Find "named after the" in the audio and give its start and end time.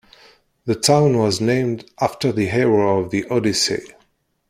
1.39-2.47